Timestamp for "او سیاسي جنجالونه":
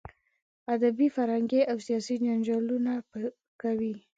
1.71-2.93